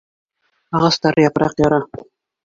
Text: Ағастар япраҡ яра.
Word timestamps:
Ағастар 0.79 1.21
япраҡ 1.23 1.53
яра. 1.65 1.79